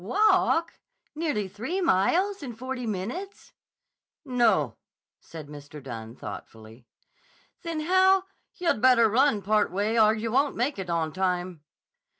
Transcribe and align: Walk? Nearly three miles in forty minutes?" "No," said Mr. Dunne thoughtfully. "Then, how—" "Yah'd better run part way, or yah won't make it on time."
Walk? 0.03 0.79
Nearly 1.13 1.47
three 1.47 1.79
miles 1.79 2.41
in 2.41 2.55
forty 2.55 2.87
minutes?" 2.87 3.53
"No," 4.25 4.77
said 5.19 5.45
Mr. 5.47 5.79
Dunne 5.79 6.15
thoughtfully. 6.15 6.87
"Then, 7.61 7.81
how—" 7.81 8.23
"Yah'd 8.55 8.81
better 8.81 9.07
run 9.07 9.43
part 9.43 9.71
way, 9.71 9.99
or 9.99 10.15
yah 10.15 10.29
won't 10.31 10.55
make 10.55 10.79
it 10.79 10.89
on 10.89 11.13
time." 11.13 11.61